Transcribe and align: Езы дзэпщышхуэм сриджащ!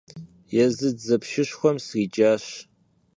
Езы 0.63 0.89
дзэпщышхуэм 0.97 1.77
сриджащ! 1.85 2.43